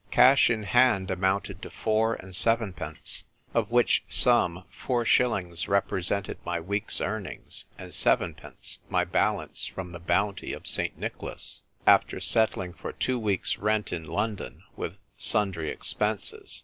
Cash 0.09 0.49
in 0.49 0.63
hand 0.63 1.11
amounted 1.11 1.61
to 1.61 1.69
four 1.69 2.15
and 2.15 2.35
sevenpence— 2.35 3.25
of 3.53 3.69
which 3.69 4.03
sum, 4.09 4.63
four 4.71 5.05
shillings 5.05 5.67
represented 5.67 6.39
my 6.43 6.59
week's 6.59 6.99
earnings, 7.01 7.65
and 7.77 7.93
seven 7.93 8.33
pence 8.33 8.79
my 8.89 9.05
balance 9.05 9.67
from 9.67 9.91
the 9.91 9.99
bounty 9.99 10.53
of 10.53 10.65
St. 10.65 10.97
Nicholas, 10.97 11.61
after 11.85 12.19
settling 12.19 12.73
for 12.73 12.91
tw^o 12.93 13.19
weeks' 13.21 13.59
rent 13.59 13.93
in 13.93 14.05
London, 14.05 14.63
with 14.75 14.97
sundry 15.17 15.69
expenses. 15.69 16.59